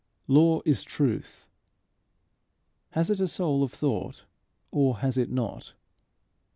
[0.27, 1.45] Law is truth:
[2.93, 4.25] has it a soul of thought,
[4.71, 5.73] or has it not?